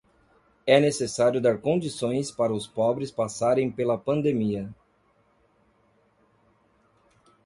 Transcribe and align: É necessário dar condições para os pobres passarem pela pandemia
É 0.65 0.79
necessário 0.79 1.39
dar 1.39 1.59
condições 1.61 2.31
para 2.31 2.51
os 2.51 2.65
pobres 2.65 3.11
passarem 3.11 3.71
pela 3.71 3.99
pandemia 3.99 4.73